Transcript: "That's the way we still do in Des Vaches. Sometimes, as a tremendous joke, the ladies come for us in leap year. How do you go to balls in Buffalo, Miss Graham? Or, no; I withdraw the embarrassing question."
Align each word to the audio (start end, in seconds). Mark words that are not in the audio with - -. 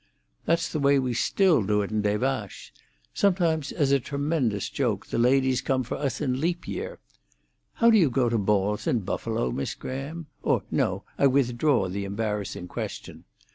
"That's 0.45 0.67
the 0.67 0.79
way 0.79 0.97
we 0.97 1.13
still 1.13 1.61
do 1.61 1.83
in 1.83 2.01
Des 2.01 2.17
Vaches. 2.17 2.71
Sometimes, 3.13 3.71
as 3.71 3.91
a 3.91 3.99
tremendous 3.99 4.67
joke, 4.67 5.05
the 5.05 5.19
ladies 5.19 5.61
come 5.61 5.83
for 5.83 5.95
us 5.95 6.19
in 6.19 6.41
leap 6.41 6.67
year. 6.67 6.97
How 7.73 7.91
do 7.91 7.99
you 7.99 8.09
go 8.09 8.27
to 8.27 8.39
balls 8.39 8.87
in 8.87 9.01
Buffalo, 9.01 9.51
Miss 9.51 9.75
Graham? 9.75 10.25
Or, 10.41 10.63
no; 10.71 11.03
I 11.19 11.27
withdraw 11.27 11.87
the 11.87 12.05
embarrassing 12.05 12.67
question." 12.67 13.25